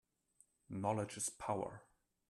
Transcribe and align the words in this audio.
Knowledge 0.71 1.15
is 1.17 1.29
power. 1.29 1.83